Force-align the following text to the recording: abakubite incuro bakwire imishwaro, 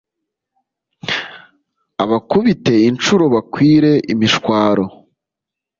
abakubite 2.03 2.73
incuro 2.89 3.25
bakwire 3.33 3.91
imishwaro, 4.13 4.85